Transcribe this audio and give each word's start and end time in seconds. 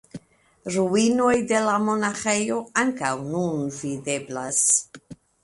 Ruinoj 0.75 1.35
de 1.51 1.59
la 1.67 1.75
monaĥejo 1.89 2.57
ankaŭ 2.85 3.13
nun 3.35 3.71
videblas. 3.83 4.65